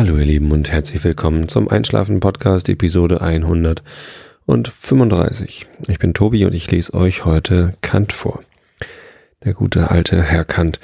[0.00, 5.66] Hallo ihr Lieben und herzlich willkommen zum Einschlafen Podcast Episode 135.
[5.88, 8.40] Ich bin Tobi und ich lese euch heute Kant vor.
[9.44, 10.80] Der gute alte Herr Kant.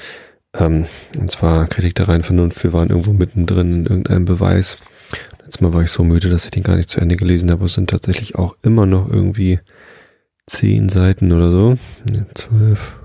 [0.52, 0.84] Ähm,
[1.18, 2.62] und zwar Kritik der reinen Vernunft.
[2.62, 4.76] Wir waren irgendwo mittendrin in irgendeinem Beweis.
[5.38, 7.64] Letztes Mal war ich so müde, dass ich den gar nicht zu Ende gelesen habe.
[7.64, 9.60] Es sind tatsächlich auch immer noch irgendwie
[10.46, 11.78] zehn Seiten oder so.
[12.34, 12.98] Zwölf,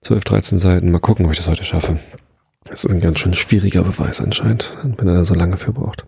[0.00, 0.90] zwölf, dreizehn Seiten.
[0.90, 1.98] Mal gucken, ob ich das heute schaffe.
[2.70, 6.06] Das ist ein ganz schön schwieriger Beweis anscheinend, wenn er da so lange für braucht.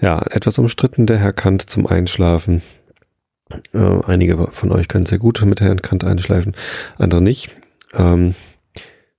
[0.00, 2.62] Ja, etwas umstritten der Herr Kant zum Einschlafen.
[3.72, 6.54] Äh, einige von euch können sehr gut mit Herrn Kant einschlafen,
[6.98, 7.50] andere nicht.
[7.92, 8.34] Ähm,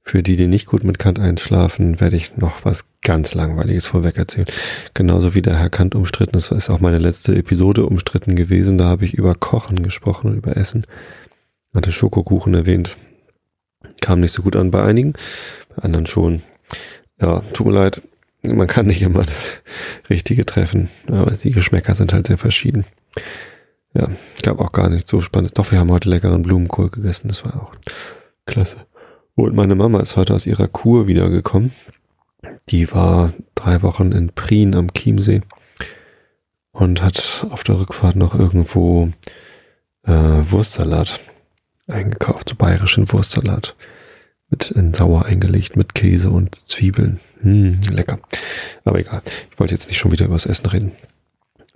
[0.03, 4.17] für die, die nicht gut mit Kant einschlafen, werde ich noch was ganz Langweiliges vorweg
[4.17, 4.47] erzählen.
[4.93, 8.77] Genauso wie der Herr Kant umstritten ist, ist auch meine letzte Episode umstritten gewesen.
[8.77, 10.85] Da habe ich über Kochen gesprochen und über Essen.
[11.73, 12.97] Hatte Schokokuchen erwähnt.
[14.01, 15.13] Kam nicht so gut an bei einigen
[15.81, 16.41] anderen schon.
[17.19, 18.01] Ja, tut mir leid,
[18.41, 19.49] man kann nicht immer das
[20.09, 22.85] Richtige treffen, aber die Geschmäcker sind halt sehr verschieden.
[23.93, 24.09] Ja,
[24.43, 25.57] gab auch gar nicht so spannend.
[25.57, 27.75] Doch, wir haben heute leckeren Blumenkohl gegessen, das war auch
[28.45, 28.85] klasse.
[29.35, 31.71] Und meine Mama ist heute aus ihrer Kur wiedergekommen.
[32.69, 35.41] Die war drei Wochen in Prien am Chiemsee
[36.71, 39.09] und hat auf der Rückfahrt noch irgendwo
[40.03, 41.19] äh, Wurstsalat
[41.87, 43.75] eingekauft, so bayerischen Wurstsalat
[44.49, 47.19] mit in sauer eingelegt mit Käse und Zwiebeln.
[47.41, 48.19] Hm, lecker.
[48.83, 49.21] Aber egal.
[49.51, 50.91] Ich wollte jetzt nicht schon wieder über das Essen reden.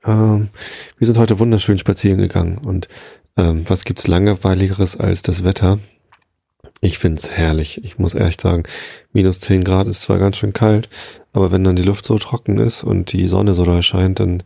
[0.06, 0.50] Ähm,
[0.98, 2.88] wir sind heute wunderschön spazieren gegangen und
[3.38, 5.80] ähm, was gibt's langweiligeres als das Wetter?
[6.82, 7.84] Ich find's herrlich.
[7.84, 8.64] Ich muss ehrlich sagen,
[9.12, 10.90] minus 10 Grad ist zwar ganz schön kalt,
[11.34, 14.44] aber wenn dann die Luft so trocken ist und die Sonne so doll scheint, dann,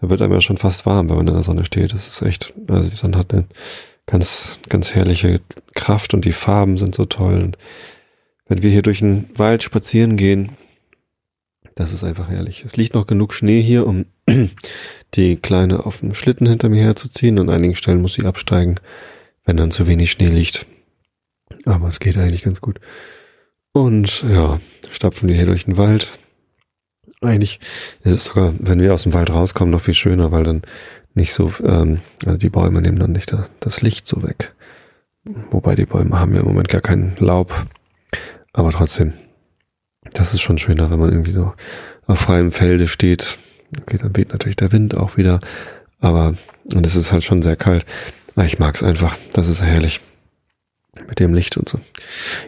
[0.00, 1.92] dann wird einem ja schon fast warm, wenn man in der Sonne steht.
[1.92, 3.44] Das ist echt, also die Sonne hat eine
[4.06, 5.40] ganz, ganz herrliche
[5.74, 7.42] Kraft und die Farben sind so toll.
[7.42, 7.58] Und
[8.46, 10.50] wenn wir hier durch den Wald spazieren gehen,
[11.74, 12.64] das ist einfach herrlich.
[12.64, 14.06] Es liegt noch genug Schnee hier, um
[15.14, 17.38] die Kleine auf dem Schlitten hinter mir herzuziehen.
[17.38, 18.76] An einigen Stellen muss sie absteigen,
[19.44, 20.66] wenn dann zu wenig Schnee liegt.
[21.64, 22.80] Aber es geht eigentlich ganz gut.
[23.72, 24.60] Und ja,
[24.90, 26.12] stapfen wir hier durch den Wald.
[27.20, 27.58] Eigentlich
[28.04, 30.62] ist es sogar, wenn wir aus dem Wald rauskommen, noch viel schöner, weil dann
[31.14, 34.52] nicht so, ähm, also die Bäume nehmen dann nicht das Licht so weg.
[35.50, 37.66] Wobei die Bäume haben ja im Moment gar kein Laub.
[38.52, 39.14] Aber trotzdem,
[40.12, 41.54] das ist schon schöner, wenn man irgendwie so
[42.06, 43.38] auf freiem Felde steht.
[43.80, 45.40] Okay, dann weht natürlich der Wind auch wieder.
[46.00, 46.34] Aber,
[46.72, 47.86] und es ist halt schon sehr kalt.
[48.34, 49.16] Aber ich mag es einfach.
[49.32, 50.00] Das ist herrlich.
[51.08, 51.80] Mit dem Licht und so.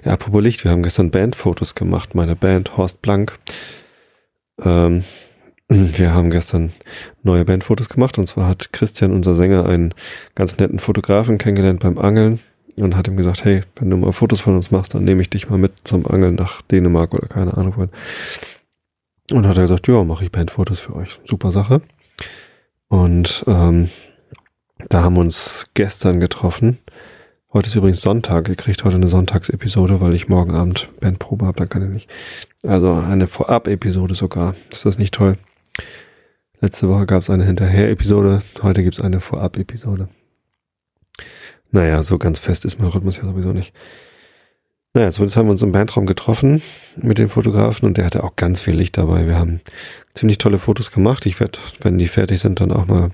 [0.05, 2.15] Ja, apropos Licht, wir haben gestern Bandfotos gemacht.
[2.15, 3.39] Meine Band, Horst Blank.
[4.63, 5.03] Ähm,
[5.69, 6.73] wir haben gestern
[7.23, 9.95] neue Bandfotos gemacht und zwar hat Christian, unser Sänger, einen
[10.35, 12.41] ganz netten Fotografen kennengelernt beim Angeln
[12.77, 15.31] und hat ihm gesagt, hey, wenn du mal Fotos von uns machst, dann nehme ich
[15.31, 17.91] dich mal mit zum Angeln nach Dänemark oder keine Ahnung wohin.
[19.33, 21.19] Und hat er gesagt, ja, mache ich Bandfotos für euch.
[21.25, 21.81] Super Sache.
[22.89, 23.91] Und ähm,
[24.89, 26.79] da haben wir uns gestern getroffen.
[27.53, 28.49] Heute ist übrigens Sonntag.
[28.49, 32.09] Ihr kriegt heute eine Sonntagsepisode, weil ich morgen Abend Bandprobe habe, dann kann ich nicht.
[32.63, 34.55] Also eine Vorab-Episode sogar.
[34.71, 35.39] Ist das nicht toll?
[36.61, 40.09] Letzte Woche gab es eine Hinterher-Episode, heute gibt es eine Vorab-Episode.
[41.71, 43.73] Naja, so ganz fest ist mein Rhythmus ja sowieso nicht.
[44.95, 46.63] Naja, zumindest haben wir uns im Bandraum getroffen
[46.97, 49.27] mit dem Fotografen und der hatte auch ganz viel Licht dabei.
[49.27, 49.61] Wir haben
[50.15, 51.27] ziemlich tolle Fotos gemacht.
[51.27, 53.11] Ich werde, wenn die fertig sind, dann auch mal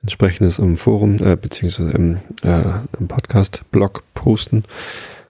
[0.00, 2.62] entsprechendes im Forum, äh, beziehungsweise im, äh,
[2.98, 4.64] im Podcast-Blog posten.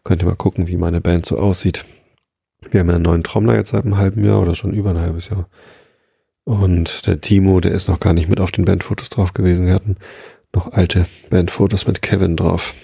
[0.04, 1.84] Könnt ihr mal gucken, wie meine Band so aussieht.
[2.70, 5.00] Wir haben ja einen neuen Trommler jetzt seit einem halben Jahr oder schon über ein
[5.00, 5.48] halbes Jahr.
[6.50, 9.66] Und der Timo, der ist noch gar nicht mit auf den Bandfotos drauf gewesen.
[9.66, 9.98] Wir hatten
[10.52, 12.74] noch alte Bandfotos mit Kevin drauf.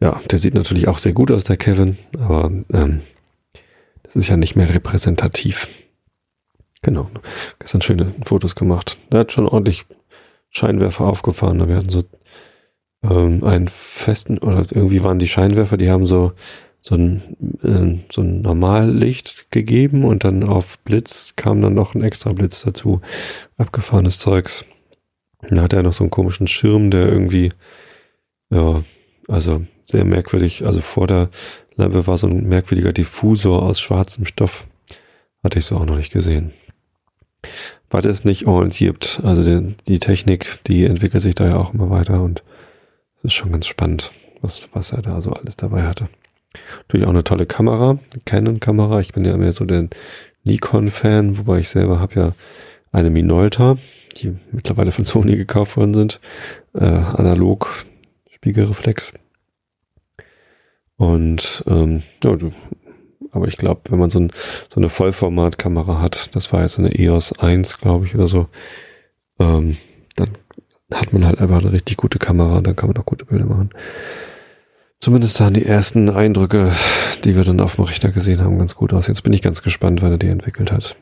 [0.00, 3.02] Ja, der sieht natürlich auch sehr gut aus, der Kevin, aber ähm,
[4.02, 5.68] das ist ja nicht mehr repräsentativ.
[6.82, 7.08] Genau.
[7.60, 8.98] Gestern schöne Fotos gemacht.
[9.12, 9.84] Der hat schon ordentlich
[10.50, 11.68] Scheinwerfer aufgefahren.
[11.68, 12.02] Wir hatten so
[13.04, 16.32] ähm, einen festen, oder irgendwie waren die Scheinwerfer, die haben so
[16.82, 22.02] so ein, äh, so ein Normallicht gegeben und dann auf Blitz kam dann noch ein
[22.02, 23.00] extra Blitz dazu.
[23.56, 24.64] Abgefahrenes Zeugs.
[25.40, 27.50] Dann hatte er noch so einen komischen Schirm, der irgendwie,
[28.50, 28.82] ja,
[29.28, 31.30] also sehr merkwürdig, also vor der
[31.76, 34.66] Lampe war so ein merkwürdiger Diffusor aus schwarzem Stoff.
[35.42, 36.52] Hatte ich so auch noch nicht gesehen.
[37.90, 39.20] War das nicht orientiert?
[39.24, 42.42] Also die, die Technik, die entwickelt sich da ja auch immer weiter und
[43.18, 46.08] es ist schon ganz spannend, was, was er da so alles dabei hatte.
[46.78, 49.00] Natürlich auch eine tolle Kamera, Canon-Kamera.
[49.00, 49.88] Ich bin ja mehr so der
[50.44, 52.32] Nikon-Fan, wobei ich selber habe ja
[52.90, 53.76] eine Minolta,
[54.16, 56.20] die mittlerweile von Sony gekauft worden sind.
[56.74, 57.84] Äh, analog
[58.30, 59.14] Spiegelreflex.
[60.96, 62.36] Und ähm, ja,
[63.30, 64.30] Aber ich glaube, wenn man so, ein,
[64.72, 68.48] so eine Vollformatkamera hat, das war jetzt eine EOS 1, glaube ich, oder so,
[69.38, 69.78] ähm,
[70.16, 70.30] dann
[70.92, 73.46] hat man halt einfach eine richtig gute Kamera und dann kann man auch gute Bilder
[73.46, 73.70] machen.
[75.02, 76.70] Zumindest sahen die ersten Eindrücke,
[77.24, 79.08] die wir dann auf dem Rechner gesehen haben, ganz gut aus.
[79.08, 80.94] Jetzt bin ich ganz gespannt, wann er die entwickelt hat.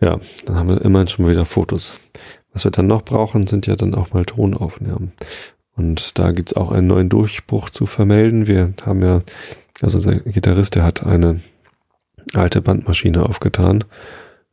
[0.00, 1.92] Ja, dann haben wir immerhin schon mal wieder Fotos.
[2.54, 5.12] Was wir dann noch brauchen, sind ja dann auch mal Tonaufnahmen.
[5.76, 8.46] Und da gibt's auch einen neuen Durchbruch zu vermelden.
[8.46, 9.20] Wir haben ja,
[9.82, 11.42] also der Gitarrist, der hat eine
[12.32, 13.84] alte Bandmaschine aufgetan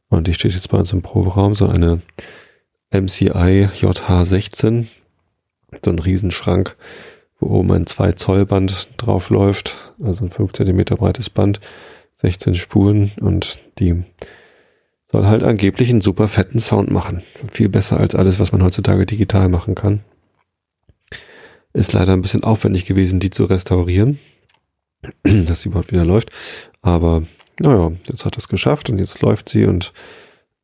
[0.09, 2.01] und die steht jetzt bei uns im Proberaum, so eine
[2.91, 4.87] MCI JH16,
[5.81, 6.75] so ein Riesenschrank,
[7.39, 11.59] wo oben ein 2 Zoll Band drauf läuft, also ein 5 Zentimeter breites Band,
[12.15, 14.03] 16 Spuren und die
[15.11, 17.23] soll halt angeblich einen super fetten Sound machen.
[17.51, 20.01] Viel besser als alles, was man heutzutage digital machen kann.
[21.73, 24.19] Ist leider ein bisschen aufwendig gewesen, die zu restaurieren,
[25.23, 26.31] dass sie überhaupt wieder läuft.
[26.81, 27.23] Aber
[27.59, 29.93] naja, jetzt hat es geschafft und jetzt läuft sie und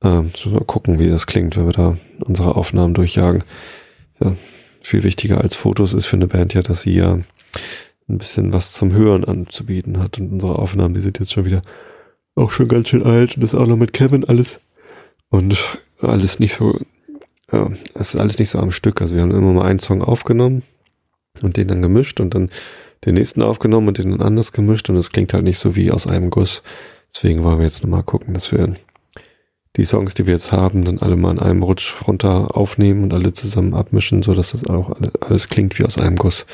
[0.04, 3.44] äh, mal gucken, wie das klingt, wenn wir da unsere Aufnahmen durchjagen.
[4.22, 4.36] Ja,
[4.84, 7.20] viel wichtiger als Fotos ist für eine Band ja, dass sie ja
[8.10, 10.20] ein bisschen was zum Hören anzubieten hat.
[10.20, 11.62] Und unsere Aufnahmen, die sind jetzt schon wieder
[12.36, 14.60] auch schon ganz schön alt und das auch noch mit Kevin alles.
[15.30, 15.58] Und
[16.00, 16.78] alles nicht so,
[17.52, 19.02] ja, es ist alles nicht so am Stück.
[19.02, 20.64] Also wir haben immer mal einen Song aufgenommen
[21.42, 22.50] und den dann gemischt und dann
[23.06, 25.92] den nächsten aufgenommen und den dann anders gemischt und es klingt halt nicht so wie
[25.92, 26.64] aus einem Guss.
[27.14, 28.76] Deswegen wollen wir jetzt nochmal gucken, dass wir
[29.76, 33.14] die Songs, die wir jetzt haben, dann alle mal in einem Rutsch runter aufnehmen und
[33.14, 36.46] alle zusammen abmischen, so dass das auch alles klingt wie aus einem Guss.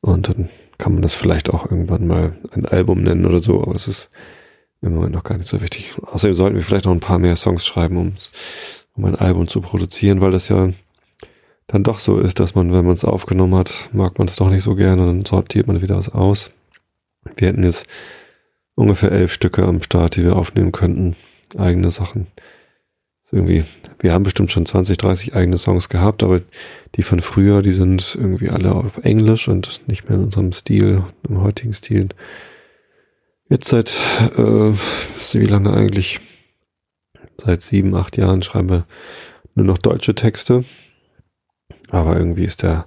[0.00, 0.48] Und dann
[0.78, 4.10] kann man das vielleicht auch irgendwann mal ein Album nennen oder so, aber das ist
[4.80, 5.92] im Moment noch gar nicht so wichtig.
[6.02, 8.14] Außerdem sollten wir vielleicht noch ein paar mehr Songs schreiben,
[8.94, 10.70] um ein Album zu produzieren, weil das ja
[11.66, 14.50] dann doch so ist, dass man, wenn man es aufgenommen hat, mag man es doch
[14.50, 16.52] nicht so gerne, dann sortiert man wieder was aus.
[17.34, 17.86] Wir hätten jetzt
[18.76, 21.16] ungefähr elf Stücke am Start, die wir aufnehmen könnten
[21.56, 22.26] eigene Sachen.
[23.32, 23.64] Irgendwie,
[23.98, 26.40] wir haben bestimmt schon 20, 30 eigene Songs gehabt, aber
[26.94, 31.02] die von früher, die sind irgendwie alle auf Englisch und nicht mehr in unserem Stil,
[31.28, 32.08] im heutigen Stil.
[33.48, 33.90] Jetzt seit,
[34.36, 36.20] äh, wie lange eigentlich?
[37.38, 38.86] Seit sieben, acht Jahren schreiben wir
[39.54, 40.64] nur noch deutsche Texte.
[41.90, 42.86] Aber irgendwie ist der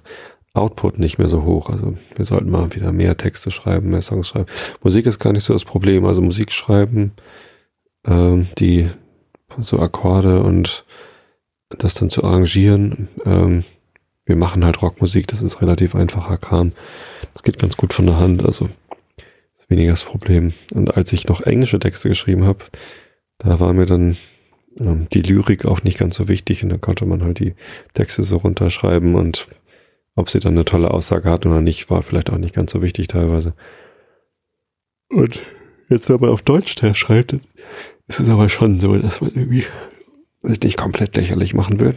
[0.52, 1.70] Output nicht mehr so hoch.
[1.70, 4.46] Also wir sollten mal wieder mehr Texte schreiben, mehr Songs schreiben.
[4.82, 6.04] Musik ist gar nicht so das Problem.
[6.04, 7.12] Also Musik schreiben
[8.06, 8.88] ähm, die
[9.58, 10.84] so Akkorde und
[11.68, 13.08] das dann zu arrangieren.
[13.24, 13.64] Ähm,
[14.24, 16.72] wir machen halt Rockmusik, das ist relativ einfacher Kram.
[17.34, 18.68] Das geht ganz gut von der Hand, also
[19.58, 20.52] ist weniger das Problem.
[20.72, 22.64] Und als ich noch englische Texte geschrieben habe,
[23.38, 24.16] da war mir dann
[24.78, 27.54] ähm, die Lyrik auch nicht ganz so wichtig und da konnte man halt die
[27.94, 29.48] Texte so runterschreiben und
[30.14, 32.82] ob sie dann eine tolle Aussage hat oder nicht, war vielleicht auch nicht ganz so
[32.82, 33.54] wichtig teilweise.
[35.08, 35.42] Und
[35.90, 37.36] jetzt, wenn man auf Deutsch schreibt,
[38.08, 39.64] es ist aber schon so, dass man irgendwie
[40.42, 41.94] sich nicht komplett lächerlich machen will.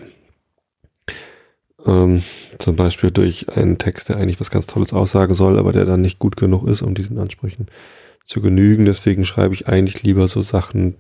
[1.86, 2.22] Ähm,
[2.60, 6.02] zum Beispiel durch einen Text, der eigentlich was ganz Tolles aussagen soll, aber der dann
[6.02, 7.68] nicht gut genug ist, um diesen Ansprüchen
[8.26, 8.86] zu genügen.
[8.86, 10.96] Deswegen schreibe ich eigentlich lieber so Sachen,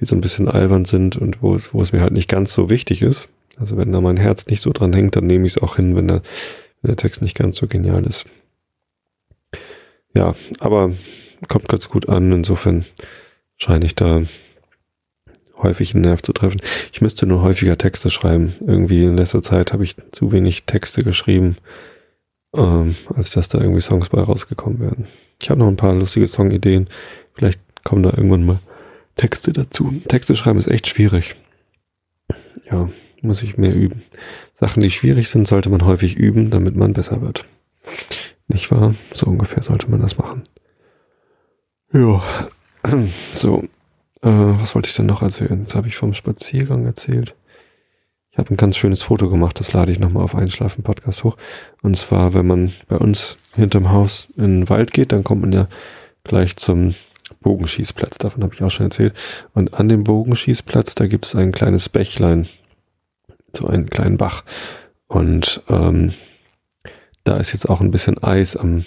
[0.00, 2.52] die so ein bisschen albern sind und wo es, wo es mir halt nicht ganz
[2.52, 3.28] so wichtig ist.
[3.58, 5.96] Also wenn da mein Herz nicht so dran hängt, dann nehme ich es auch hin,
[5.96, 6.22] wenn der,
[6.80, 8.24] wenn der Text nicht ganz so genial ist.
[10.14, 10.92] Ja, aber
[11.46, 12.32] kommt ganz gut an.
[12.32, 12.84] Insofern
[13.56, 14.22] scheine ich da
[15.62, 16.60] häufig einen Nerv zu treffen.
[16.92, 18.54] Ich müsste nur häufiger Texte schreiben.
[18.60, 21.56] Irgendwie in letzter Zeit habe ich zu wenig Texte geschrieben,
[22.54, 25.06] ähm, als dass da irgendwie Songs bei rausgekommen werden.
[25.42, 26.88] Ich habe noch ein paar lustige Songideen.
[27.34, 28.58] Vielleicht kommen da irgendwann mal
[29.16, 30.00] Texte dazu.
[30.08, 31.36] Texte schreiben ist echt schwierig.
[32.70, 32.88] Ja,
[33.22, 34.02] muss ich mehr üben.
[34.54, 37.44] Sachen, die schwierig sind, sollte man häufig üben, damit man besser wird.
[38.48, 38.94] Nicht wahr?
[39.12, 40.44] So ungefähr sollte man das machen.
[41.92, 42.22] Ja,
[43.32, 43.62] so,
[44.20, 45.60] äh, was wollte ich denn noch erzählen?
[45.60, 47.34] Jetzt habe ich vom Spaziergang erzählt.
[48.30, 51.36] Ich habe ein ganz schönes Foto gemacht, das lade ich nochmal auf Einschlafen Podcast hoch.
[51.82, 55.52] Und zwar, wenn man bei uns hinterm Haus in den Wald geht, dann kommt man
[55.52, 55.66] ja
[56.24, 56.94] gleich zum
[57.40, 58.18] Bogenschießplatz.
[58.18, 59.14] Davon habe ich auch schon erzählt.
[59.54, 62.46] Und an dem Bogenschießplatz, da gibt es ein kleines Bächlein,
[63.56, 64.44] so einen kleinen Bach.
[65.06, 66.12] Und ähm,
[67.24, 68.84] da ist jetzt auch ein bisschen Eis am,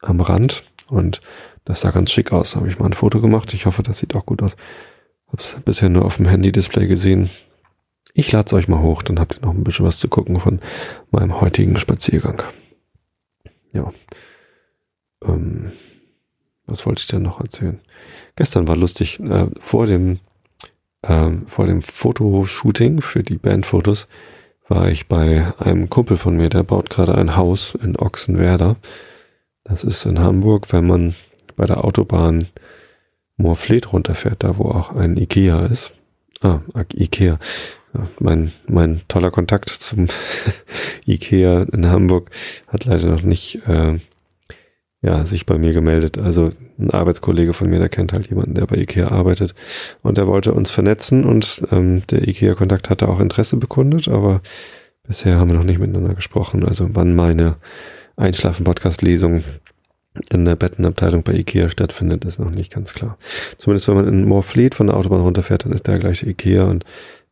[0.00, 0.62] am Rand.
[0.88, 1.20] Und
[1.64, 2.56] das sah ganz schick aus.
[2.56, 3.52] Habe ich mal ein Foto gemacht.
[3.54, 4.56] Ich hoffe, das sieht auch gut aus.
[5.28, 7.30] Hab's bisher nur auf dem Handy-Display gesehen.
[8.12, 10.38] Ich lade es euch mal hoch, dann habt ihr noch ein bisschen was zu gucken
[10.38, 10.60] von
[11.10, 12.42] meinem heutigen Spaziergang.
[13.72, 13.92] Ja.
[15.24, 15.72] Ähm,
[16.66, 17.80] was wollte ich denn noch erzählen?
[18.36, 20.20] Gestern war lustig, äh, vor dem
[21.02, 24.06] äh, vor dem Fotoshooting für die Bandfotos
[24.68, 28.76] war ich bei einem Kumpel von mir, der baut gerade ein Haus in Ochsenwerder.
[29.64, 31.14] Das ist in Hamburg, wenn man
[31.56, 32.48] bei der Autobahn
[33.36, 35.92] Moorfleet runterfährt, da wo auch ein Ikea ist.
[36.42, 36.60] Ah,
[36.92, 37.38] Ikea.
[38.18, 40.08] Mein, mein toller Kontakt zum
[41.06, 42.30] Ikea in Hamburg
[42.66, 43.98] hat leider noch nicht äh,
[45.04, 46.18] ja, sich bei mir gemeldet.
[46.18, 49.54] Also ein Arbeitskollege von mir, der kennt halt jemanden, der bei Ikea arbeitet
[50.02, 54.40] und der wollte uns vernetzen und ähm, der Ikea-Kontakt hatte auch Interesse bekundet, aber
[55.06, 56.64] bisher haben wir noch nicht miteinander gesprochen.
[56.64, 57.56] Also wann meine
[58.16, 59.44] Einschlafen-Podcast-Lesung
[60.30, 63.18] in der Bettenabteilung bei Ikea stattfindet, ist noch nicht ganz klar.
[63.58, 66.84] Zumindest wenn man in Moorfleet von der Autobahn runterfährt, dann ist der gleiche Ikea und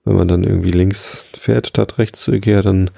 [0.05, 2.91] wenn man dann irgendwie links fährt statt rechts zu Ikea, dann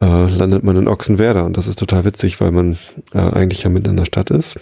[0.00, 2.76] äh, landet man in Ochsenwerder und das ist total witzig, weil man
[3.12, 4.58] äh, eigentlich ja mitten in der Stadt ist.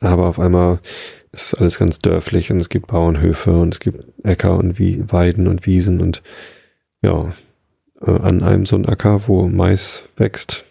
[0.00, 0.80] Aber auf einmal
[1.32, 5.48] ist alles ganz dörflich und es gibt Bauernhöfe und es gibt Äcker und Wie Weiden
[5.48, 6.22] und Wiesen und
[7.02, 7.32] ja,
[8.00, 10.66] äh, an einem so ein Acker, wo Mais wächst,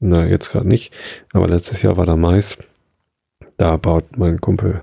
[0.00, 0.92] na, jetzt gerade nicht,
[1.32, 2.58] aber letztes Jahr war da Mais.
[3.56, 4.82] Da baut mein Kumpel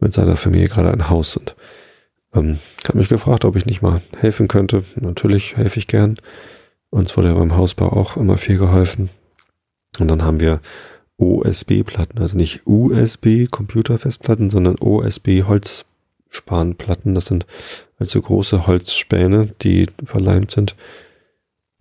[0.00, 1.54] mit seiner Familie gerade ein Haus und
[2.34, 4.84] ähm, hat mich gefragt, ob ich nicht mal helfen könnte.
[4.96, 6.16] Natürlich helfe ich gern.
[6.90, 9.10] Uns wurde ja beim Hausbau auch immer viel geholfen.
[9.98, 10.60] Und dann haben wir
[11.16, 17.14] OSB-Platten, also nicht USB Computerfestplatten, sondern OSB Holzspanplatten.
[17.14, 17.46] Das sind
[17.98, 20.76] also große Holzspäne, die verleimt sind.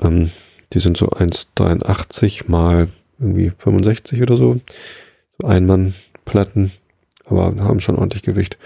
[0.01, 0.31] Ähm,
[0.73, 4.59] die sind so 1,83 mal irgendwie 65 oder so.
[5.39, 6.71] So Einmannplatten,
[7.25, 8.57] aber haben schon ordentlich Gewicht.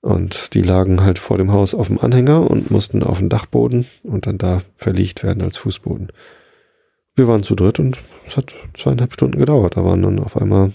[0.00, 3.86] Und die lagen halt vor dem Haus auf dem Anhänger und mussten auf den Dachboden
[4.02, 6.08] und dann da verlegt werden als Fußboden.
[7.16, 9.76] Wir waren zu dritt und es hat zweieinhalb Stunden gedauert.
[9.76, 10.72] Da waren dann auf einmal,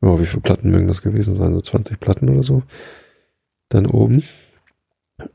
[0.00, 1.52] oh, wie viele Platten mögen das gewesen sein?
[1.52, 2.62] So 20 Platten oder so.
[3.68, 4.22] Dann oben.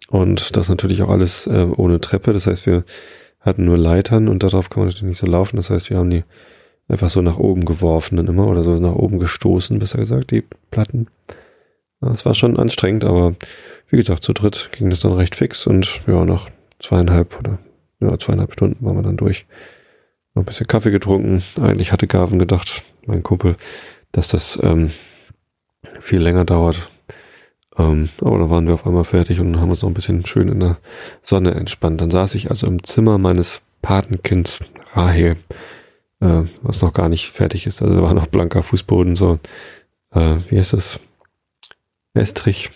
[0.07, 2.33] Und das natürlich auch alles äh, ohne Treppe.
[2.33, 2.83] Das heißt, wir
[3.43, 5.57] hatten nur Leitern und darauf kann man natürlich nicht so laufen.
[5.57, 6.23] Das heißt, wir haben die
[6.87, 10.43] einfach so nach oben geworfen dann immer oder so nach oben gestoßen, besser gesagt, die
[10.71, 11.07] Platten.
[12.01, 13.35] Das war schon anstrengend, aber
[13.89, 17.59] wie gesagt, zu dritt ging das dann recht fix und ja, nach zweieinhalb oder
[17.99, 19.45] ja, zweieinhalb Stunden waren wir dann durch.
[20.33, 21.43] Noch ein bisschen Kaffee getrunken.
[21.61, 23.55] Eigentlich hatte Gavin gedacht, mein Kumpel,
[24.11, 24.89] dass das ähm,
[26.01, 26.91] viel länger dauert.
[27.77, 30.47] Ähm, aber da waren wir auf einmal fertig und haben uns noch ein bisschen schön
[30.47, 30.77] in der
[31.21, 32.01] Sonne entspannt.
[32.01, 34.59] Dann saß ich also im Zimmer meines Patenkinds
[34.93, 35.37] Rahel,
[36.19, 37.81] äh, was noch gar nicht fertig ist.
[37.81, 39.39] Also da war noch blanker Fußboden, so,
[40.11, 40.99] äh, wie heißt das?
[42.13, 42.69] Estrich.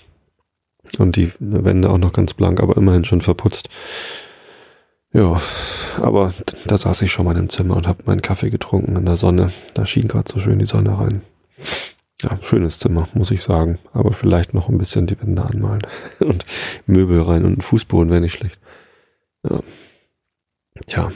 [0.97, 3.69] Und die Wände auch noch ganz blank, aber immerhin schon verputzt.
[5.13, 5.41] Ja,
[5.97, 6.33] aber
[6.65, 9.51] da saß ich schon mal im Zimmer und habe meinen Kaffee getrunken in der Sonne.
[9.73, 11.21] Da schien gerade so schön die Sonne rein.
[12.21, 13.77] Ja, schönes Zimmer, muss ich sagen.
[13.93, 15.85] Aber vielleicht noch ein bisschen die Wände anmalen.
[16.19, 16.45] Und
[16.87, 18.59] Möbel rein und ein Fußboden wäre nicht schlecht.
[19.43, 19.59] Ja.
[20.87, 21.11] Tja.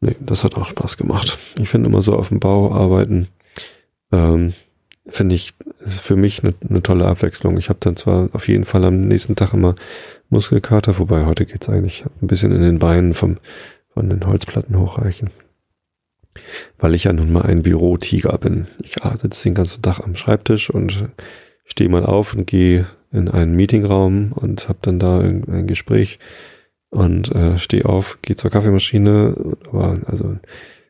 [0.00, 1.38] Nee, das hat auch Spaß gemacht.
[1.58, 3.28] Ich finde immer so auf dem Bau arbeiten,
[4.10, 4.52] ähm,
[5.06, 7.56] finde ich, ist für mich eine, eine tolle Abwechslung.
[7.56, 9.74] Ich habe dann zwar auf jeden Fall am nächsten Tag immer
[10.28, 13.38] Muskelkater, wobei heute geht's eigentlich ein bisschen in den Beinen vom,
[13.94, 15.30] von den Holzplatten hochreichen.
[16.78, 18.66] Weil ich ja nun mal ein Bürotiger bin.
[18.82, 21.10] Ich sitze den ganzen Tag am Schreibtisch und
[21.64, 26.18] stehe mal auf und gehe in einen Meetingraum und habe dann da ein Gespräch
[26.90, 30.36] und äh, stehe auf, gehe zur Kaffeemaschine, aber also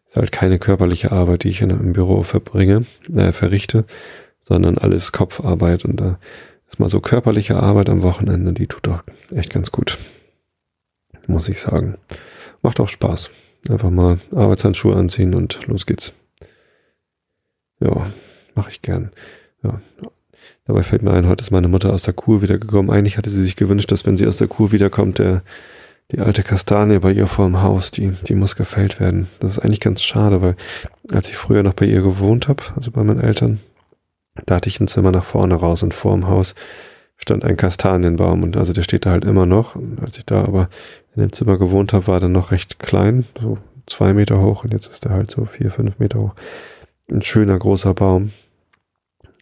[0.08, 2.84] ist halt keine körperliche Arbeit, die ich in einem Büro verbringe,
[3.14, 3.84] äh, verrichte,
[4.42, 6.18] sondern alles Kopfarbeit und da
[6.68, 9.02] ist mal so körperliche Arbeit am Wochenende, die tut doch
[9.34, 9.98] echt ganz gut.
[11.26, 11.96] Muss ich sagen.
[12.62, 13.30] Macht auch Spaß.
[13.68, 16.12] Einfach mal Arbeitshandschuhe anziehen und los geht's.
[17.80, 18.06] Ja,
[18.54, 19.10] mache ich gern.
[19.62, 19.80] Ja.
[20.64, 22.90] Dabei fällt mir ein, heute ist meine Mutter aus der Kur wiedergekommen.
[22.90, 25.42] Eigentlich hatte sie sich gewünscht, dass wenn sie aus der Kur wiederkommt, der,
[26.10, 29.28] die alte Kastanie bei ihr vor dem Haus, die, die muss gefällt werden.
[29.40, 30.56] Das ist eigentlich ganz schade, weil
[31.10, 33.60] als ich früher noch bei ihr gewohnt habe, also bei meinen Eltern,
[34.46, 36.54] da hatte ich ein Zimmer nach vorne raus und vor dem Haus
[37.22, 39.76] stand ein Kastanienbaum und also der steht da halt immer noch.
[39.76, 40.68] Und als ich da aber
[41.14, 44.72] in dem Zimmer gewohnt habe, war der noch recht klein, so zwei Meter hoch und
[44.72, 46.34] jetzt ist der halt so vier, fünf Meter hoch.
[47.10, 48.32] Ein schöner großer Baum.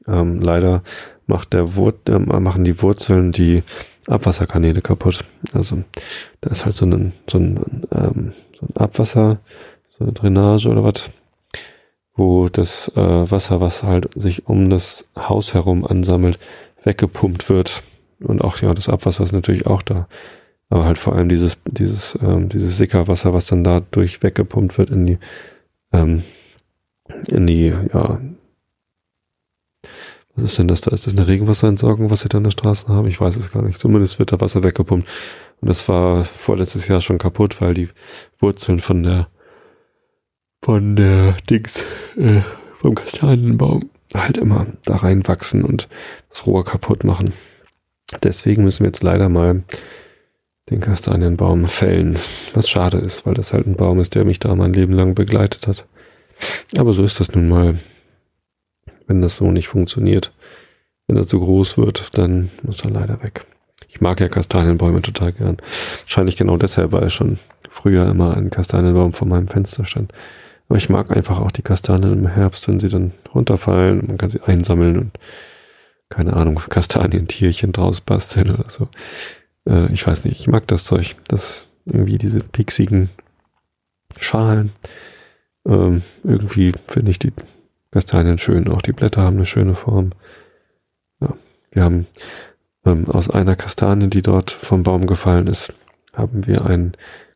[0.07, 0.83] Ähm, leider
[1.27, 3.63] macht der Wur äh, machen die Wurzeln die
[4.07, 5.25] Abwasserkanäle kaputt.
[5.53, 5.85] Also
[6.41, 9.39] da ist halt so ein, so ein, ähm, so ein Abwasser,
[9.97, 11.11] so eine Drainage oder was
[12.21, 16.39] wo das äh, Wasser, was halt sich um das Haus herum ansammelt,
[16.85, 17.83] weggepumpt wird.
[18.21, 20.09] Und auch, ja, das Abwasser ist natürlich auch da.
[20.69, 25.07] Aber halt vor allem dieses, dieses, ähm, dieses Sickerwasser, was dann dadurch weggepumpt wird in
[25.07, 25.19] die,
[25.93, 26.23] ähm,
[27.29, 28.21] in die, ja,
[30.37, 30.93] was ist denn das da?
[30.93, 33.09] Ist das eine Regenwasserentsorgung, was sie da in der Straße haben?
[33.09, 33.81] Ich weiß es gar nicht.
[33.81, 35.09] Zumindest wird da Wasser weggepumpt.
[35.61, 37.89] Und das war vorletztes Jahr schon kaputt, weil die
[38.39, 39.29] Wurzeln von der
[40.63, 41.85] von der Dings,
[42.17, 42.43] äh,
[42.81, 45.89] vom Kastanienbaum halt immer da reinwachsen und
[46.29, 47.33] das Rohr kaputt machen.
[48.23, 49.63] Deswegen müssen wir jetzt leider mal
[50.69, 52.19] den Kastanienbaum fällen,
[52.55, 55.15] was schade ist, weil das halt ein Baum ist, der mich da mein Leben lang
[55.15, 55.85] begleitet hat.
[56.77, 57.79] Aber so ist das nun mal.
[59.07, 60.33] Wenn das so nicht funktioniert,
[61.09, 63.45] wenn er zu groß wird, dann muss er leider weg.
[63.89, 65.57] Ich mag ja Kastanienbäume total gern.
[66.03, 67.39] Wahrscheinlich genau deshalb, weil schon
[67.69, 70.13] früher immer ein Kastanienbaum vor meinem Fenster stand.
[70.71, 74.07] Aber ich mag einfach auch die Kastanien im Herbst, wenn sie dann runterfallen.
[74.07, 75.19] Man kann sie einsammeln und
[76.09, 78.87] keine Ahnung, Kastanientierchen draus basteln oder so.
[79.69, 81.17] Äh, ich weiß nicht, ich mag das Zeug.
[81.27, 83.11] Das irgendwie diese pieksigen
[84.17, 84.71] Schalen.
[85.67, 87.33] Ähm, irgendwie finde ich die
[87.91, 88.69] Kastanien schön.
[88.69, 90.13] Auch die Blätter haben eine schöne Form.
[91.21, 91.35] Ja,
[91.73, 92.07] wir haben
[92.87, 95.75] ähm, aus einer Kastanie, die dort vom Baum gefallen ist,
[96.13, 96.93] haben wir einen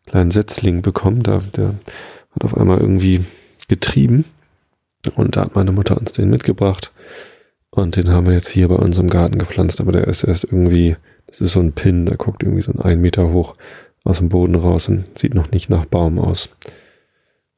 [0.07, 1.25] kleinen Setzling bekommen.
[1.25, 1.75] Da, der
[2.35, 3.25] hat auf einmal irgendwie
[3.69, 4.25] getrieben.
[5.17, 6.93] Und da hat meine Mutter uns den mitgebracht.
[7.71, 9.81] Und den haben wir jetzt hier bei uns im Garten gepflanzt.
[9.81, 13.01] Aber der ist erst irgendwie, das ist so ein Pin, der guckt irgendwie so einen
[13.01, 13.55] Meter hoch
[14.05, 16.51] aus dem Boden raus und sieht noch nicht nach Baum aus.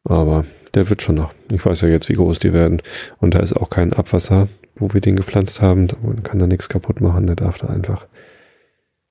[0.05, 1.33] Aber der wird schon noch.
[1.51, 2.83] Ich weiß ja jetzt, wie groß die werden.
[3.19, 5.89] Und da ist auch kein Abwasser, wo wir den gepflanzt haben.
[6.03, 7.27] Man kann da nichts kaputt machen.
[7.27, 8.07] Der darf da einfach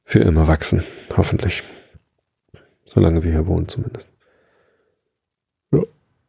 [0.05, 0.84] für immer wachsen.
[1.15, 1.63] Hoffentlich.
[2.86, 4.07] Solange wir hier wohnen zumindest.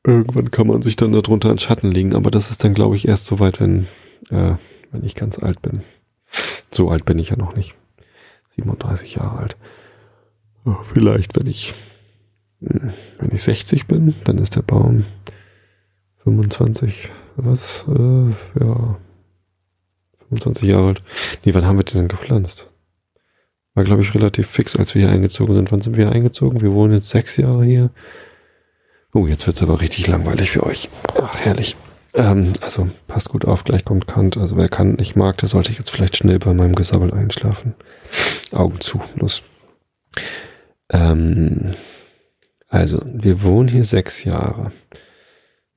[0.06, 3.08] Irgendwann kann man sich dann darunter in Schatten legen, aber das ist dann, glaube ich,
[3.08, 3.88] erst so weit, wenn,
[4.30, 4.54] äh,
[4.92, 5.82] wenn ich ganz alt bin.
[6.70, 7.74] So alt bin ich ja noch nicht.
[8.54, 9.56] 37 Jahre alt.
[10.64, 11.74] Ja, vielleicht, wenn ich,
[12.60, 15.06] hm, wenn ich 60 bin, dann ist der Baum
[16.22, 18.28] 25, was, äh,
[18.60, 18.96] ja,
[20.28, 21.02] 25 Jahre alt.
[21.44, 22.68] Nee, wann haben wir den denn gepflanzt?
[23.74, 25.72] War, glaube ich, relativ fix, als wir hier eingezogen sind.
[25.72, 26.60] Wann sind wir eingezogen?
[26.60, 27.90] Wir wohnen jetzt sechs Jahre hier.
[29.12, 30.88] Oh, jetzt wird's aber richtig langweilig für euch.
[31.20, 31.76] Ach, herrlich.
[32.14, 34.36] Ähm, also, passt gut auf, gleich kommt Kant.
[34.36, 37.74] Also, wer Kant nicht mag, der sollte jetzt vielleicht schnell bei meinem Gesabbel einschlafen.
[38.52, 39.42] Augen zu, los.
[40.90, 41.74] Ähm,
[42.68, 44.72] also, wir wohnen hier sechs Jahre.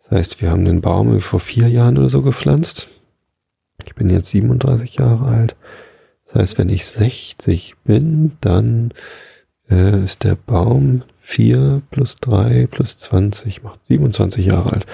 [0.03, 2.87] Das heißt, wir haben den Baum vor vier Jahren oder so gepflanzt.
[3.85, 5.55] Ich bin jetzt 37 Jahre alt.
[6.25, 8.93] Das heißt, wenn ich 60 bin, dann
[9.69, 14.85] äh, ist der Baum 4 plus 3 plus 20 macht 27 Jahre alt.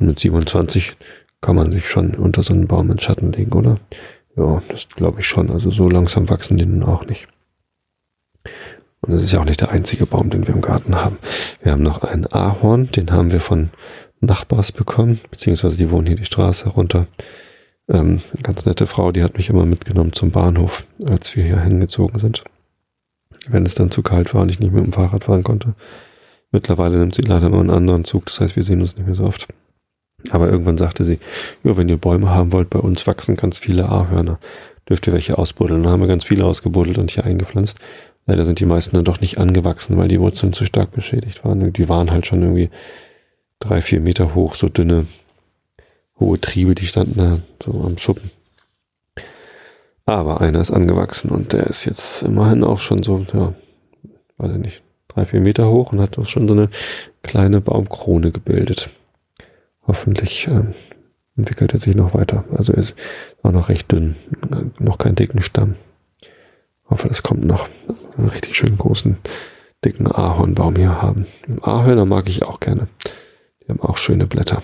[0.00, 0.96] Und mit 27
[1.40, 3.78] kann man sich schon unter so einen Baum in Schatten legen, oder?
[4.36, 5.50] Ja, das glaube ich schon.
[5.50, 7.28] Also so langsam wachsen die nun auch nicht.
[9.02, 11.18] Und das ist ja auch nicht der einzige Baum, den wir im Garten haben.
[11.62, 13.70] Wir haben noch einen Ahorn, den haben wir von
[14.20, 17.06] Nachbars bekommen, beziehungsweise die wohnen hier die Straße runter.
[17.88, 21.60] Ähm, eine ganz nette Frau, die hat mich immer mitgenommen zum Bahnhof, als wir hier
[21.60, 22.42] hingezogen sind.
[23.48, 25.74] Wenn es dann zu kalt war und ich nicht mit dem Fahrrad fahren konnte.
[26.50, 29.16] Mittlerweile nimmt sie leider immer einen anderen Zug, das heißt, wir sehen uns nicht mehr
[29.16, 29.48] so oft.
[30.30, 31.18] Aber irgendwann sagte sie,
[31.64, 34.38] ja, wenn ihr Bäume haben wollt, bei uns wachsen ganz viele Ahörner.
[34.88, 35.82] Dürft ihr welche ausbuddeln?
[35.82, 37.78] Dann haben wir ganz viele ausgebuddelt und hier eingepflanzt.
[38.26, 41.72] Leider sind die meisten dann doch nicht angewachsen, weil die Wurzeln zu stark beschädigt waren.
[41.72, 42.70] Die waren halt schon irgendwie
[43.58, 45.06] drei, vier Meter hoch, so dünne
[46.18, 48.30] hohe Triebe, die standen da so am Schuppen.
[50.06, 53.54] Aber einer ist angewachsen und der ist jetzt immerhin auch schon so, ja,
[54.36, 56.68] weiß ich nicht, drei, vier Meter hoch und hat auch schon so eine
[57.22, 58.90] kleine Baumkrone gebildet.
[59.86, 60.74] Hoffentlich ähm,
[61.36, 62.44] entwickelt er sich noch weiter.
[62.54, 62.96] Also er ist
[63.42, 64.16] auch noch recht dünn,
[64.78, 65.76] noch keinen dicken Stamm.
[66.88, 67.68] Hoffe, das kommt noch.
[68.16, 69.16] Einen richtig schönen großen,
[69.84, 71.26] dicken Ahornbaum hier haben.
[71.62, 72.88] Ahörner mag ich auch gerne.
[73.62, 74.62] Die haben auch schöne Blätter.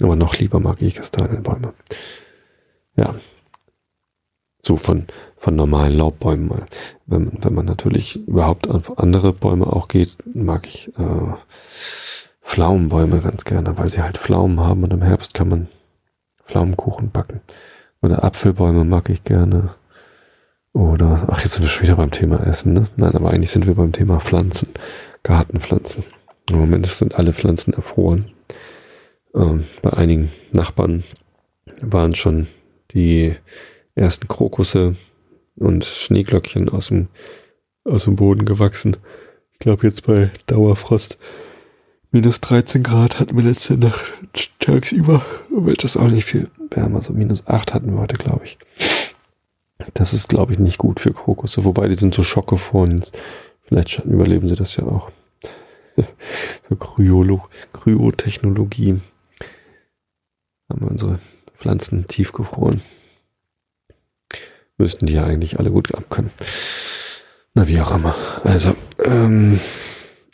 [0.00, 1.72] Aber noch lieber mag ich Kastanienbäume.
[2.96, 3.14] Ja.
[4.66, 6.66] So von, von normalen Laubbäumen mal.
[7.06, 11.34] Wenn, wenn man natürlich überhaupt auf andere Bäume auch geht, mag ich äh,
[12.42, 15.68] Pflaumenbäume ganz gerne, weil sie halt Pflaumen haben und im Herbst kann man
[16.46, 17.42] Pflaumenkuchen backen.
[18.02, 19.76] Oder Apfelbäume mag ich gerne.
[20.72, 22.88] Oder, ach, jetzt sind wir schon wieder beim Thema Essen, ne?
[22.96, 24.70] Nein, aber eigentlich sind wir beim Thema Pflanzen,
[25.22, 26.02] Gartenpflanzen.
[26.50, 28.32] Im Moment sind alle Pflanzen erfroren.
[29.32, 31.04] Ähm, bei einigen Nachbarn
[31.80, 32.48] waren schon
[32.90, 33.36] die
[33.96, 34.94] ersten Krokusse
[35.56, 37.08] und Schneeglöckchen aus dem,
[37.84, 38.96] aus dem Boden gewachsen.
[39.54, 41.18] Ich glaube jetzt bei Dauerfrost
[42.12, 44.04] minus 13 Grad hatten wir letzte Nacht
[44.58, 45.24] tagsüber.
[45.50, 47.02] Wird das auch nicht viel wärmer.
[47.02, 48.58] So minus 8 hatten wir heute, glaube ich.
[49.94, 51.64] Das ist, glaube ich, nicht gut für Krokusse.
[51.64, 53.04] Wobei die sind so schockgefroren.
[53.64, 55.10] Vielleicht überleben sie das ja auch.
[56.68, 59.00] so Kryolo Kryotechnologie
[60.68, 61.18] haben wir unsere
[61.58, 62.82] Pflanzen tiefgefroren.
[64.78, 66.30] Müssten die ja eigentlich alle gut abkönnen.
[67.54, 68.14] Na, wie auch immer.
[68.44, 69.58] Also, ähm,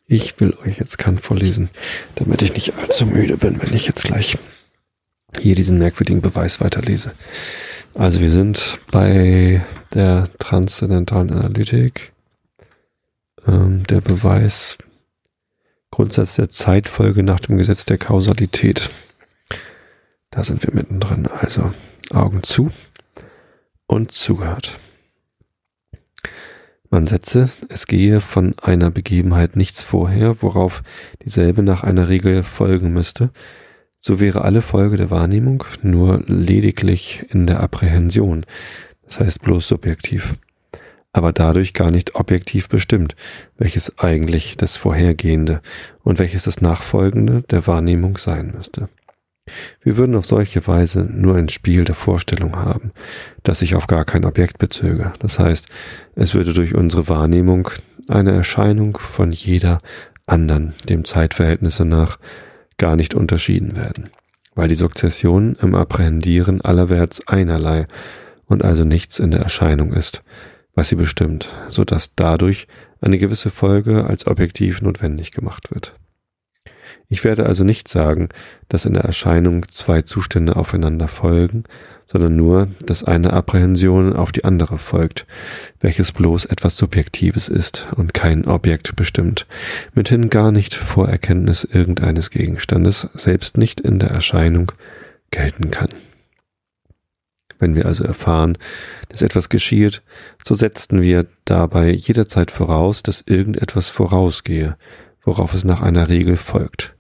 [0.07, 1.71] ich will euch jetzt Kant vorlesen,
[2.17, 4.37] damit ich nicht allzu müde bin, wenn ich jetzt gleich
[5.39, 7.13] hier diesen merkwürdigen Beweis weiterlese.
[7.95, 12.13] Also wir sind bei der transzendentalen Analytik.
[13.47, 14.79] Ähm, der Beweis
[15.91, 18.91] Grundsatz der Zeitfolge nach dem Gesetz der Kausalität.
[20.31, 21.27] Da sind wir mittendrin.
[21.27, 21.73] Also
[22.11, 22.71] Augen zu
[23.93, 24.79] und zugehört.
[26.91, 30.83] Man setze, es gehe von einer Begebenheit nichts vorher, worauf
[31.25, 33.31] dieselbe nach einer Regel folgen müsste,
[34.01, 38.45] so wäre alle Folge der Wahrnehmung nur lediglich in der Apprehension,
[39.05, 40.35] das heißt bloß subjektiv,
[41.13, 43.15] aber dadurch gar nicht objektiv bestimmt,
[43.59, 45.63] welches eigentlich das Vorhergehende
[46.03, 48.89] und welches das Nachfolgende der Wahrnehmung sein müsste.
[49.83, 52.93] Wir würden auf solche Weise nur ein Spiel der Vorstellung haben,
[53.43, 55.13] das sich auf gar kein Objekt bezöge.
[55.19, 55.67] Das heißt,
[56.15, 57.69] es würde durch unsere Wahrnehmung
[58.09, 59.81] eine Erscheinung von jeder
[60.27, 62.19] anderen, dem Zeitverhältnisse nach,
[62.79, 64.11] gar nicht unterschieden werden,
[64.55, 67.87] weil die Sukzession im Apprehendieren allerwärts einerlei
[68.47, 70.23] und also nichts in der Erscheinung ist,
[70.75, 72.69] was sie bestimmt, so dass dadurch
[73.01, 75.95] eine gewisse Folge als objektiv notwendig gemacht wird.
[77.13, 78.31] Ich werde also nicht sagen,
[78.71, 81.65] dass in der Erscheinung zwei Zustände aufeinander folgen,
[82.07, 85.27] sondern nur, dass eine Apprehension auf die andere folgt,
[85.81, 89.47] welches bloß etwas Subjektives ist und kein Objekt bestimmt,
[89.93, 94.73] mithin gar nicht vor Erkenntnis irgendeines Gegenstandes, selbst nicht in der Erscheinung,
[95.31, 95.91] gelten kann.
[97.59, 98.57] Wenn wir also erfahren,
[99.11, 100.01] dass etwas geschieht,
[100.47, 104.79] so setzten wir dabei jederzeit voraus, dass irgendetwas vorausgehe,
[105.23, 106.95] worauf es nach einer Regel folgt.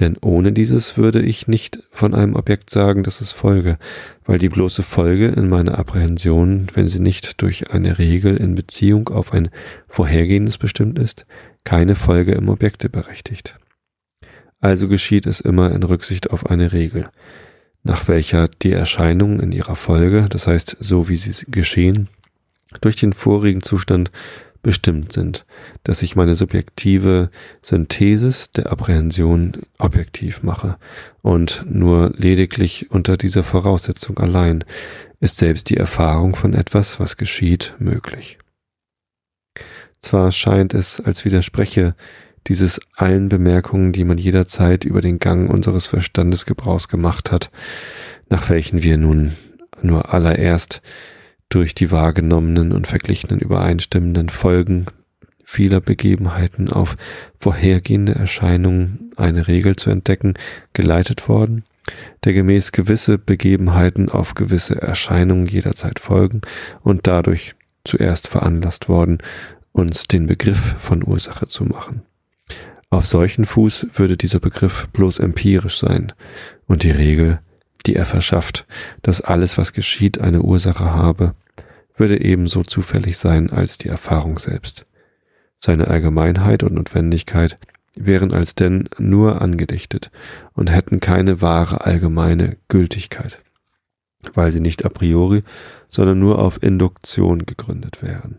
[0.00, 3.78] Denn ohne dieses würde ich nicht von einem Objekt sagen, dass es folge,
[4.24, 9.10] weil die bloße Folge in meiner Apprehension, wenn sie nicht durch eine Regel in Beziehung
[9.10, 9.50] auf ein
[9.88, 11.26] Vorhergehendes bestimmt ist,
[11.64, 13.56] keine Folge im Objekte berechtigt.
[14.58, 17.08] Also geschieht es immer in Rücksicht auf eine Regel,
[17.82, 22.08] nach welcher die Erscheinungen in ihrer Folge, das heißt so wie sie geschehen,
[22.80, 24.10] durch den vorigen Zustand
[24.62, 25.46] bestimmt sind,
[25.84, 27.30] dass ich meine subjektive
[27.62, 30.76] Synthesis der Apprehension objektiv mache
[31.22, 34.64] und nur lediglich unter dieser Voraussetzung allein
[35.20, 38.38] ist selbst die Erfahrung von etwas, was geschieht, möglich.
[40.02, 41.94] Zwar scheint es, als widerspreche
[42.46, 47.50] dieses allen Bemerkungen, die man jederzeit über den Gang unseres Verstandes Gebrauchs gemacht hat,
[48.30, 49.36] nach welchen wir nun
[49.82, 50.80] nur allererst
[51.50, 54.86] durch die wahrgenommenen und verglichenen übereinstimmenden Folgen
[55.44, 56.96] vieler Begebenheiten auf
[57.38, 60.34] vorhergehende Erscheinungen eine Regel zu entdecken,
[60.72, 61.64] geleitet worden,
[62.24, 66.40] der gemäß gewisse Begebenheiten auf gewisse Erscheinungen jederzeit folgen
[66.82, 69.18] und dadurch zuerst veranlasst worden,
[69.72, 72.02] uns den Begriff von Ursache zu machen.
[72.90, 76.12] Auf solchen Fuß würde dieser Begriff bloß empirisch sein
[76.66, 77.40] und die Regel
[77.86, 78.66] die er verschafft,
[79.02, 81.34] dass alles, was geschieht, eine Ursache habe,
[82.00, 84.86] würde ebenso zufällig sein als die Erfahrung selbst.
[85.60, 87.58] Seine Allgemeinheit und Notwendigkeit
[87.94, 90.10] wären als denn nur angedichtet
[90.54, 93.38] und hätten keine wahre allgemeine Gültigkeit,
[94.34, 95.42] weil sie nicht a priori,
[95.88, 98.36] sondern nur auf Induktion gegründet wären.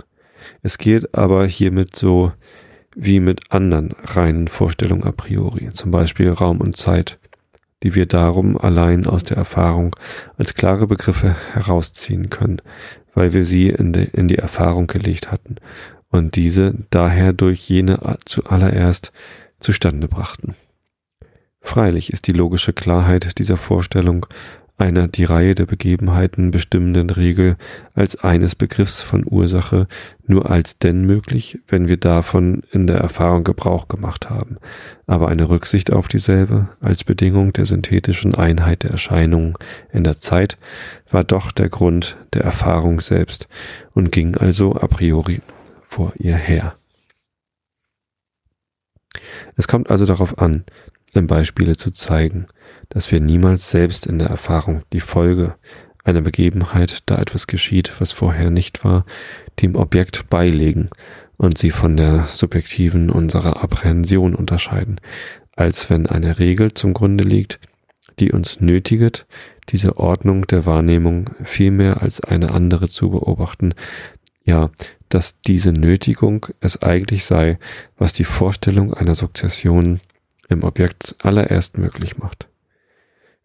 [0.63, 2.31] Es geht aber hiermit so
[2.95, 7.19] wie mit anderen reinen Vorstellungen a priori, zum Beispiel Raum und Zeit,
[7.83, 9.95] die wir darum allein aus der Erfahrung
[10.37, 12.61] als klare Begriffe herausziehen können,
[13.13, 15.55] weil wir sie in die, in die Erfahrung gelegt hatten
[16.09, 19.11] und diese daher durch jene zuallererst
[19.59, 20.55] zustande brachten.
[21.61, 24.25] Freilich ist die logische Klarheit dieser Vorstellung
[24.81, 27.55] einer die Reihe der Begebenheiten bestimmenden Regel
[27.93, 29.87] als eines Begriffs von Ursache
[30.25, 34.57] nur als denn möglich, wenn wir davon in der Erfahrung Gebrauch gemacht haben,
[35.05, 39.53] aber eine Rücksicht auf dieselbe als Bedingung der synthetischen Einheit der Erscheinungen
[39.93, 40.57] in der Zeit
[41.09, 43.47] war doch der Grund der Erfahrung selbst
[43.93, 45.41] und ging also a priori
[45.87, 46.73] vor ihr her.
[49.55, 50.63] Es kommt also darauf an,
[51.13, 52.47] im Beispiele zu zeigen,
[52.91, 55.55] dass wir niemals selbst in der Erfahrung die Folge
[56.03, 59.05] einer Begebenheit, da etwas geschieht, was vorher nicht war,
[59.61, 60.89] dem Objekt beilegen
[61.37, 64.99] und sie von der subjektiven unserer Apprehension unterscheiden,
[65.55, 67.59] als wenn eine Regel zum Grunde liegt,
[68.19, 69.25] die uns nötiget,
[69.69, 73.73] diese Ordnung der Wahrnehmung vielmehr als eine andere zu beobachten,
[74.43, 74.69] ja,
[75.09, 77.57] dass diese Nötigung es eigentlich sei,
[77.97, 80.01] was die Vorstellung einer Sukzession
[80.49, 82.50] im Objekt allererst möglich macht.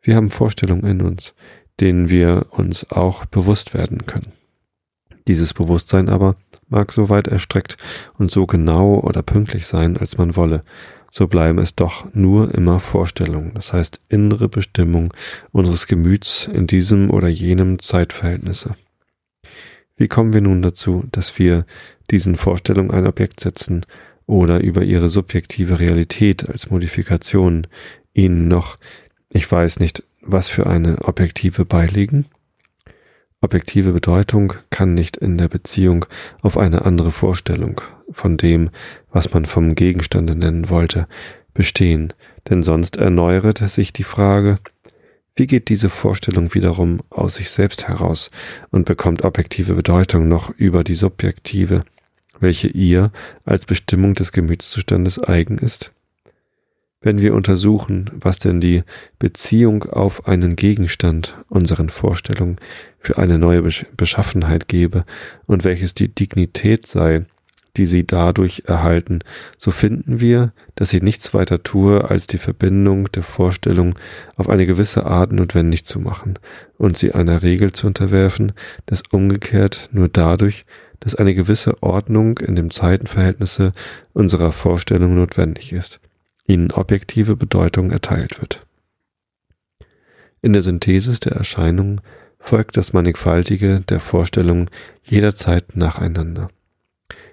[0.06, 1.34] Wir haben Vorstellungen in uns,
[1.80, 4.30] denen wir uns auch bewusst werden können.
[5.26, 6.36] Dieses Bewusstsein aber
[6.68, 7.76] mag so weit erstreckt
[8.16, 10.62] und so genau oder pünktlich sein, als man wolle,
[11.10, 15.12] so bleiben es doch nur immer Vorstellungen, das heißt innere Bestimmung
[15.50, 18.76] unseres Gemüts in diesem oder jenem Zeitverhältnisse.
[19.96, 21.66] Wie kommen wir nun dazu, dass wir
[22.12, 23.84] diesen Vorstellungen ein Objekt setzen
[24.26, 27.66] oder über ihre subjektive Realität als Modifikation
[28.14, 28.78] ihnen noch,
[29.28, 32.26] ich weiß nicht, was für eine objektive beilegen?
[33.40, 36.06] Objektive Bedeutung kann nicht in der Beziehung
[36.42, 38.70] auf eine andere Vorstellung von dem,
[39.12, 41.06] was man vom Gegenstande nennen wollte,
[41.54, 42.12] bestehen,
[42.48, 44.58] denn sonst erneuert sich die Frage,
[45.34, 48.30] wie geht diese Vorstellung wiederum aus sich selbst heraus
[48.70, 51.84] und bekommt objektive Bedeutung noch über die subjektive,
[52.40, 53.12] welche ihr
[53.44, 55.92] als Bestimmung des Gemütszustandes eigen ist?
[57.00, 58.82] Wenn wir untersuchen, was denn die
[59.18, 62.56] Beziehung auf einen Gegenstand unseren Vorstellungen
[62.98, 63.62] für eine neue
[63.96, 65.04] Beschaffenheit gebe
[65.46, 67.26] und welches die Dignität sei,
[67.76, 69.20] die sie dadurch erhalten,
[69.58, 73.98] so finden wir, dass sie nichts weiter tue, als die Verbindung der Vorstellung
[74.36, 76.38] auf eine gewisse Art notwendig zu machen
[76.78, 78.52] und sie einer Regel zu unterwerfen,
[78.86, 80.64] dass umgekehrt nur dadurch,
[81.00, 83.72] dass eine gewisse Ordnung in dem Zeitenverhältnisse
[84.14, 86.00] unserer Vorstellung notwendig ist,
[86.46, 88.66] ihnen objektive Bedeutung erteilt wird.
[90.42, 92.00] In der Synthesis der Erscheinungen
[92.38, 94.70] folgt das Mannigfaltige der Vorstellungen
[95.02, 96.48] jederzeit nacheinander.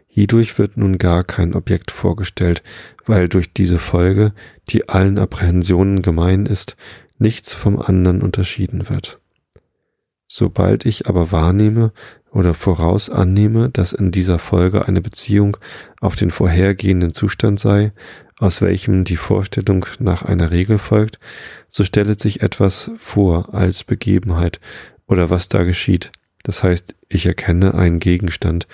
[0.08, 2.62] Hierdurch wird nun gar kein Objekt vorgestellt,
[3.06, 4.34] weil durch diese Folge,
[4.70, 6.76] die allen Apprehensionen gemein ist,
[7.18, 9.20] nichts vom anderen unterschieden wird.
[10.28, 11.92] Sobald ich aber wahrnehme
[12.32, 15.58] oder voraus annehme, dass in dieser Folge eine Beziehung
[16.02, 17.92] auf den vorhergehenden Zustand sei,
[18.38, 21.20] aus welchem die Vorstellung nach einer Regel folgt,
[21.70, 24.60] so stellet sich etwas vor als Begebenheit
[25.08, 26.12] oder was da geschieht,
[26.44, 28.68] das heißt, ich erkenne einen Gegenstand,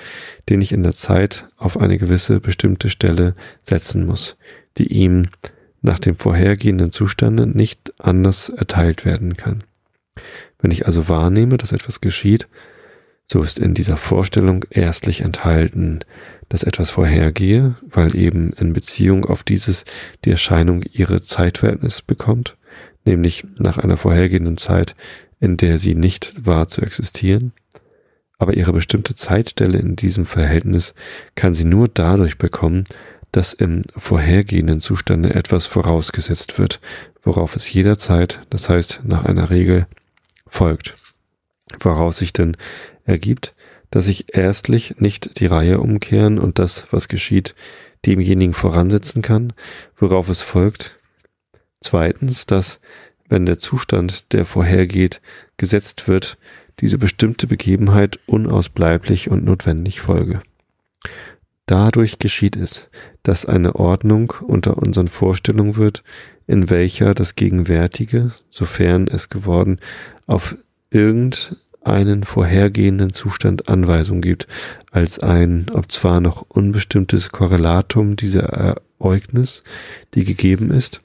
[0.49, 4.37] den ich in der Zeit auf eine gewisse bestimmte Stelle setzen muss,
[4.79, 5.27] die ihm
[5.81, 9.63] nach dem vorhergehenden Zustande nicht anders erteilt werden kann.
[10.59, 12.47] Wenn ich also wahrnehme, dass etwas geschieht,
[13.31, 15.99] so ist in dieser Vorstellung erstlich enthalten,
[16.49, 19.85] dass etwas vorhergehe, weil eben in Beziehung auf dieses
[20.25, 22.57] die Erscheinung ihre Zeitverhältnis bekommt,
[23.05, 24.95] nämlich nach einer vorhergehenden Zeit,
[25.39, 27.53] in der sie nicht war zu existieren,
[28.37, 30.93] aber ihre bestimmte Zeitstelle in diesem Verhältnis
[31.35, 32.85] kann sie nur dadurch bekommen,
[33.31, 36.79] dass im vorhergehenden Zustande etwas vorausgesetzt wird,
[37.21, 39.87] worauf es jederzeit, das heißt nach einer Regel,
[40.47, 40.95] folgt.
[41.79, 42.57] Woraus sich denn
[43.05, 43.53] ergibt,
[43.91, 47.55] dass ich erstlich nicht die Reihe umkehren und das, was geschieht,
[48.05, 49.53] demjenigen voransetzen kann,
[49.97, 50.97] worauf es folgt.
[51.81, 52.79] Zweitens, dass
[53.27, 55.21] wenn der Zustand, der vorhergeht,
[55.57, 56.37] gesetzt wird,
[56.79, 60.41] diese bestimmte Begebenheit unausbleiblich und notwendig folge.
[61.65, 62.87] Dadurch geschieht es,
[63.21, 66.03] dass eine Ordnung unter unseren Vorstellungen wird,
[66.47, 69.79] in welcher das Gegenwärtige, sofern es geworden,
[70.25, 70.55] auf
[71.85, 74.47] irgendeinen vorhergehenden Zustand Anweisung gibt,
[74.91, 79.63] als ein, ob zwar noch unbestimmtes Korrelatum dieser Ereignis,
[80.13, 81.01] die gegeben ist,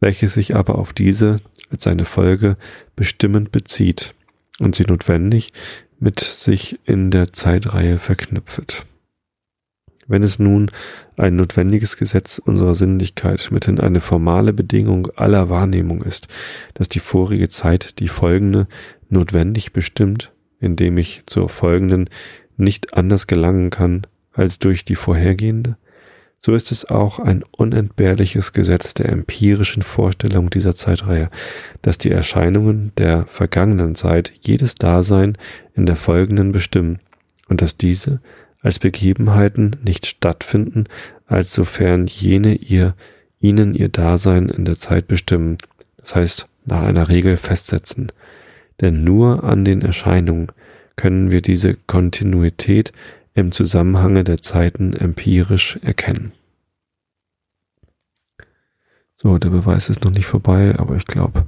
[0.00, 2.56] welches sich aber auf diese als seine Folge
[2.96, 4.14] bestimmend bezieht
[4.60, 5.52] und sie notwendig
[5.98, 8.86] mit sich in der Zeitreihe verknüpft.
[10.06, 10.70] Wenn es nun
[11.16, 16.28] ein notwendiges Gesetz unserer Sinnlichkeit mithin eine formale Bedingung aller Wahrnehmung ist,
[16.74, 18.66] dass die vorige Zeit die folgende
[19.08, 22.10] notwendig bestimmt, indem ich zur folgenden
[22.56, 25.76] nicht anders gelangen kann als durch die vorhergehende,
[26.44, 31.30] so ist es auch ein unentbehrliches Gesetz der empirischen Vorstellung dieser Zeitreihe,
[31.80, 35.38] dass die Erscheinungen der vergangenen Zeit jedes Dasein
[35.74, 36.98] in der folgenden bestimmen
[37.48, 38.20] und dass diese
[38.64, 40.84] als Begebenheiten nicht stattfinden,
[41.26, 42.94] als sofern jene ihr
[43.38, 45.58] ihnen ihr Dasein in der Zeit bestimmen,
[45.98, 48.10] das heißt nach einer Regel festsetzen.
[48.80, 50.48] Denn nur an den Erscheinungen
[50.96, 52.92] können wir diese Kontinuität
[53.34, 56.32] im Zusammenhange der Zeiten empirisch erkennen.
[59.14, 61.46] So, der Beweis ist noch nicht vorbei, aber ich glaube,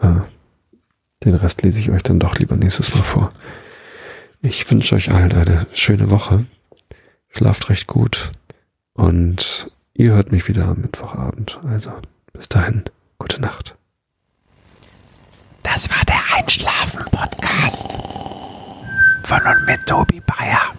[0.00, 0.20] äh,
[1.24, 3.32] den Rest lese ich euch dann doch lieber nächstes Mal vor.
[4.42, 6.46] Ich wünsche euch allen eine schöne Woche.
[7.30, 8.30] Schlaft recht gut
[8.94, 11.60] und ihr hört mich wieder am Mittwochabend.
[11.68, 11.92] Also
[12.32, 12.84] bis dahin,
[13.18, 13.74] gute Nacht.
[15.62, 17.88] Das war der Einschlafen-Podcast
[19.24, 20.72] von und mit Tobi Bayer.